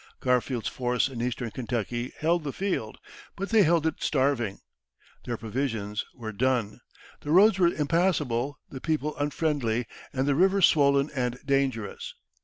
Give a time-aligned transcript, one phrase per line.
[0.19, 2.97] Garfield's force in Eastern Kentucky held the field,
[3.35, 4.57] but they held it starving.
[5.25, 6.79] Their provisions were done,
[7.19, 12.15] the roads were impassable, the people unfriendly, and the river swollen and dangerous.